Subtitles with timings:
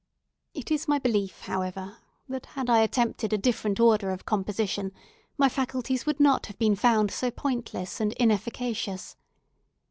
[0.55, 1.97] It is my belief, however,
[2.27, 4.93] that had I attempted a different order of composition,
[5.37, 9.15] my faculties would not have been found so pointless and inefficacious.